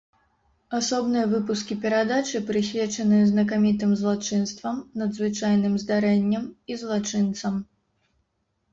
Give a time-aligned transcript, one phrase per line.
[0.77, 7.65] Асобныя выпускі перадачы прысвечаныя знакамітым злачынствам, надзвычайным здарэнням і злачынцам.